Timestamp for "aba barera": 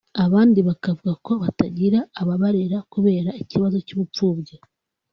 2.21-2.77